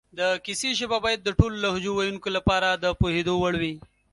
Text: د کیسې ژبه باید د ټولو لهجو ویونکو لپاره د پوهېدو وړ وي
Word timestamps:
د 0.19 0.21
کیسې 0.45 0.69
ژبه 0.79 0.97
باید 1.05 1.19
د 1.23 1.29
ټولو 1.39 1.55
لهجو 1.63 1.91
ویونکو 1.95 2.29
لپاره 2.37 2.67
د 2.73 2.85
پوهېدو 2.99 3.33
وړ 3.37 3.53
وي 3.61 3.73